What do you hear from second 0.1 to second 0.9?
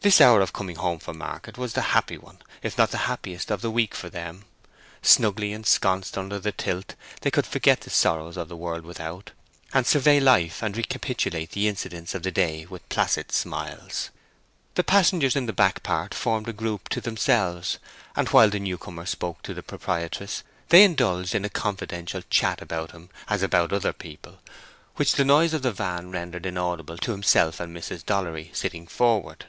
hour of coming